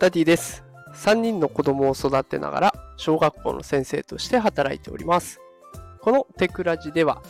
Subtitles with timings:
[0.00, 0.64] ダディです。
[0.94, 5.42] 3人の子供を育てながら小学校の先生として働いております。
[6.00, 7.22] このテクラジでは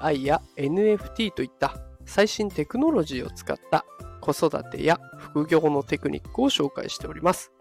[0.00, 3.84] AI や NFT といった最新テクノロジーを使った
[4.20, 7.52] 子育てや副業のテクニックを紹介しております。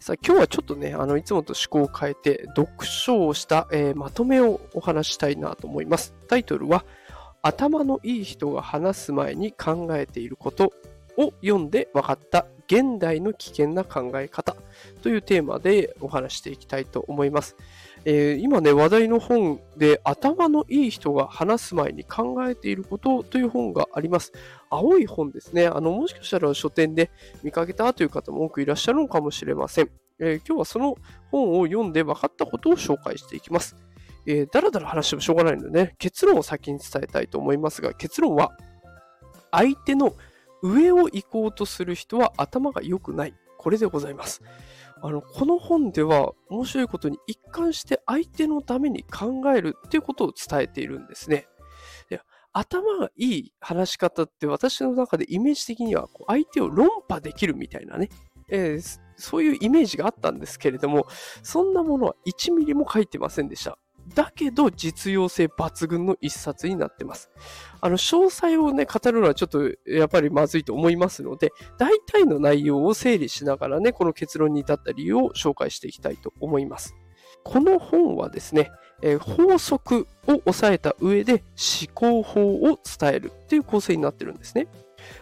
[0.00, 6.14] さあ今日はちょっとね、あのいつもと趣向を変えて読書をした、えーまとめをお話ししたいなと思います。
[6.26, 6.84] タイトルは
[7.42, 10.72] 頭のいい人が話す前に考えていること
[11.16, 14.56] を読んで分かった現代の危険な考え方
[15.02, 17.56] というテーマでお話していきたいと思います。
[18.04, 24.32] えー今ね、話題の本で頭のいい人が話す前に考えていることという本があります。
[24.70, 25.66] 青い本ですね。
[25.66, 27.10] あの、もしかしたら書店で
[27.42, 29.90] 見かけたという方も多くいらっしゃるのかもしれません。
[30.20, 30.96] えー今日はその
[31.32, 33.74] 本を読んで分かったことを紹介していきます。
[34.26, 38.52] えーだらだら話してもしょうがないのでね、結論を先に伝えたいと思いますが、結論は、
[39.50, 40.14] 相手の
[40.62, 43.34] 上を行こうとする人は頭が良くない。
[43.58, 44.42] これでございます。
[45.02, 51.46] あの、この本では面白いことに一貫して相手のために考えるっていうことを伝えているんですね。
[52.08, 52.20] で
[52.52, 58.08] 頭がいい話し方って私の中でイメージ的には相手を論破できるみたいなね、
[58.48, 61.06] えーそういうイメージがあったんですけれども、
[61.42, 63.78] そんなものは1ミリも書いてませんでした。
[64.14, 67.30] だけど実用性抜群の一冊になってます。
[67.80, 76.94] あの、詳細をね、語るのはちょっとやっぱりまずいと思いますので、大体の内容を整理しながらね、この結論に至った理由を紹介していきたいと思います。
[77.42, 78.70] この本はですね、
[79.02, 81.42] えー法則を押さえた上で
[81.82, 84.66] 思考法を伝えるっていう構成になってるんですね。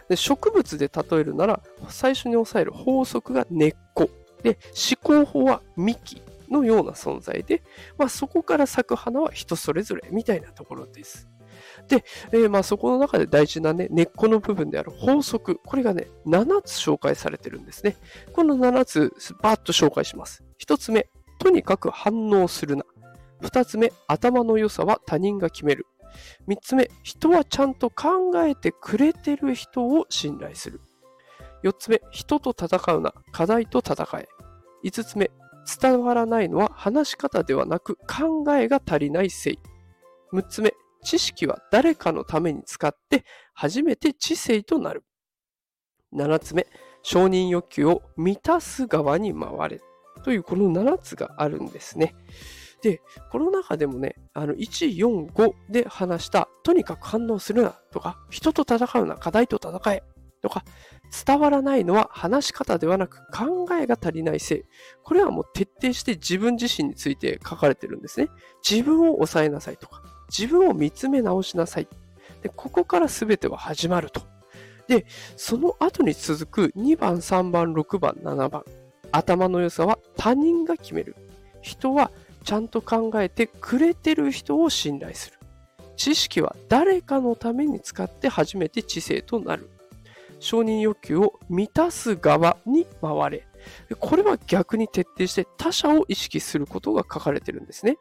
[0.09, 4.09] で植物で例えるなら、最初に押さえる法則が根っこ。
[4.43, 4.57] で、
[5.01, 7.63] 思考法は幹のような存在で、
[7.97, 11.29] まあ、そこから咲く花は人それぞれみたいなところです。
[11.87, 17.97] で、えーまあそこの中で大事なね、根っこの部分である法則、これがね、7つ紹介されてるんですね。
[18.33, 20.43] この7つ、バーッと紹介します。
[20.59, 22.85] 1つ目、とにかく反応するな。
[23.41, 25.85] 2つ目、頭の良さは他人が決める。
[26.47, 30.81] 3つ目、人はちゃんと考えてくれてる人を信頼する。
[31.63, 33.13] 4つ目、人と戦うな。
[33.31, 34.27] 課題と戦え。
[34.83, 35.31] 5つ目、
[35.79, 39.59] 伝わらないのは話し方ではなく考えが足りないせい。
[40.33, 45.03] 6つ目、知識は誰かのために使って初めて知性となる。
[46.13, 46.67] 7つ目、
[47.03, 49.81] 承認欲求を満たす側に回れ。
[50.23, 52.15] というこの7つがあるんですね。
[52.81, 53.01] で、
[53.31, 60.03] この中でもね、あの、1、4、5で話した、とにかく反応するなとか、人と戦うな、課題と戦え
[60.41, 60.63] とか、
[61.25, 64.63] 伝わらないのは話し方ではなく考えが足りないせい。
[65.03, 68.29] これはもう徹底して自分自身について書かれてるんですね。
[68.67, 71.87] 自分を抑えなさいとか、自分を見つめ直しなさい。
[72.41, 74.21] で、ここから全ては始まると。
[74.87, 75.05] で、
[75.35, 78.63] その後に続く2番、3番、6番、7番。
[79.11, 81.15] 頭の良さは他人が決める。
[81.61, 82.11] 人は
[82.43, 85.39] ちゃんと考えてくれてる人を信頼する。
[85.95, 89.69] 知識は誰かのために使って初めて知性となる。
[90.39, 93.47] 承認欲求を満たす側に回れ。
[93.99, 97.97] これは逆に徹底して他者を意識することが書かれてるんですね。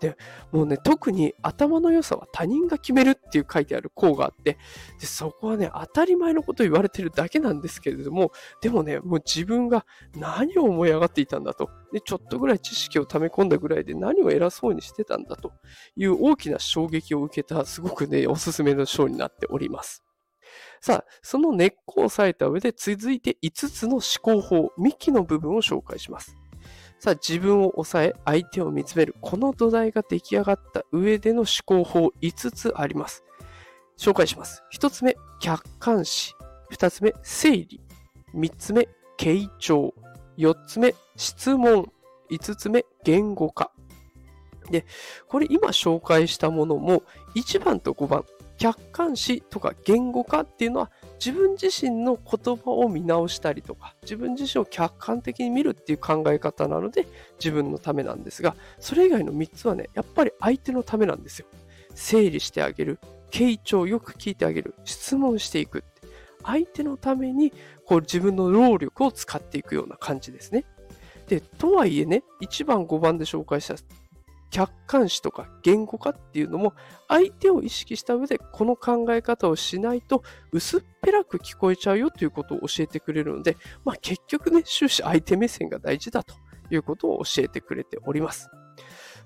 [0.00, 0.16] で、
[0.52, 4.58] もうね、特に頭の良さは他人が決めるっていう書いてある項があって、
[5.00, 11.70] で、そこはね、当たり前のことを言われてるだけなんですけれども、でもね、もう自分が何を思い上がっていたんだと。
[11.92, 15.52] で、ちょっとぐらい知識を溜め込んだぐらいで何を偉そうにしてたんだと
[15.96, 20.05] いう大きな衝撃を受けた、すごくね、おすすめの章になっております。
[20.86, 26.36] さあ、その根っこを押さえた上で続いて5つの思考法、幹の部分を紹介します。
[27.00, 29.16] さあ、自分を抑え、相手を見つめる。
[29.20, 33.24] この土台が出来上がった上での思考法5つあります。
[33.98, 34.62] 紹介します。
[34.72, 36.36] 1つ目、客観視。
[36.70, 37.80] 2つ目、整理。
[38.36, 39.92] 3つ目、傾聴。
[40.38, 41.90] 4つ目、質問。
[42.30, 43.72] 5つ目、言語化。
[44.70, 44.86] で、
[45.26, 47.02] これ今紹介したものも
[47.34, 48.24] 1番と5番、
[48.58, 50.90] 客観視とか言語化っていうのは
[51.24, 57.06] 自分自身の言葉を見直したりとか自分自身を客観的に見るっていう考え方なので
[57.38, 61.46] 自分のためなんですがそれ以外の3つはねやっぱり相手のためなんですよ。
[61.94, 62.98] 整理してあげる
[63.30, 65.82] 傾聴よく聞いてあげる質問していく
[66.44, 67.52] 相手のために
[67.86, 70.64] こう自分の労力を使っていくような感じですね。
[71.26, 73.74] でとはいえね1番5番で紹介した
[74.50, 76.72] 客観視とか言語化っていうのも
[77.08, 80.22] 相手を意識した上でこの考え方をしないと
[80.52, 86.34] 薄っぺらく聞こえちゃうよということを教えてくれるので、まあ、結局ね終始相手目線が大事だと
[86.70, 88.48] いうことを教えてくれております。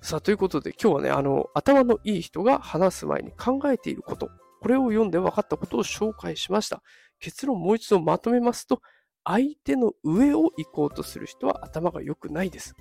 [0.03, 4.31] さあということで今日はねあの頭のいい人が話す前に考えていること
[4.61, 6.83] これを読んで分かったことを紹介しました。
[7.19, 8.81] 結論もう一度まとめますと
[9.25, 12.75] 相手の上を行こうとする人は頭が良くないです。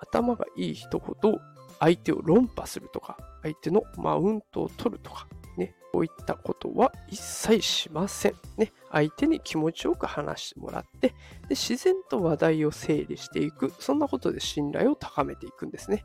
[0.00, 1.38] 頭がいい人ほど
[1.80, 8.34] 相手を論破するとか、相手のマウントを取るとか、ね、こういったことは一切しません。
[8.56, 11.14] ね、相手に気持ちよく話してもらって、で
[11.50, 16.04] 自然と話題を整理していく、そんなことで信頼を高めていくんですね。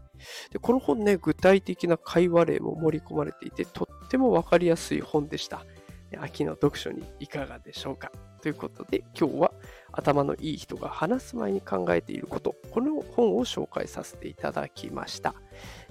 [0.51, 5.65] でこの本ね、具体的な会話例も盛り込まれていて、とってもわかりやすい本でした。
[6.19, 8.11] 秋の読書にいかがでしょうか
[8.41, 9.53] ということで、今日は
[9.93, 15.35] 頭のいい人が話す前に考えていること、この本を紹介させていただきました。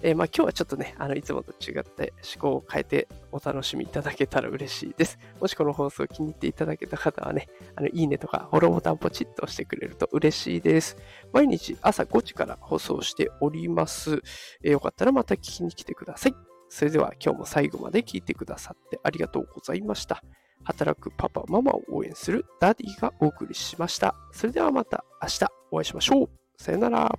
[0.03, 5.19] えー、まあ、今日はちょっとね、あのいつもと違って思考を変えてお楽しみいただけたら嬉しいです。
[5.41, 10.97] もしこの放送を気に入っていただけた方はね、あのいいねとかフォローボタンポチッと押してくれると嬉しいです。
[11.33, 14.21] 毎日朝5時から放送しております。
[14.63, 16.35] えー、よかったらまた聞きに来てください。
[16.69, 20.23] それでは今日も最後まで聞いてくださってありがとうございました。
[20.65, 24.15] 働くパパ、ママを応援するダディがお送りしました。
[24.33, 26.31] それではまた明日お会いしましょう。
[26.57, 27.19] さよなら。